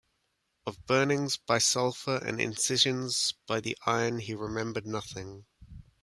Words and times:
Of 0.65 0.83
burnings 0.87 1.37
by 1.37 1.59
sulphur 1.59 2.17
and 2.25 2.41
incisions 2.41 3.35
by 3.45 3.59
the 3.61 3.77
iron 3.85 4.17
he 4.17 4.33
remembered 4.33 4.87
nothing. 4.87 5.45